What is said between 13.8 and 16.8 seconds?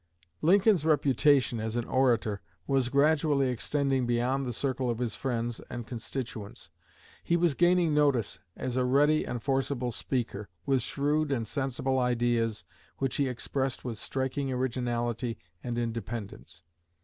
with striking originality and independence.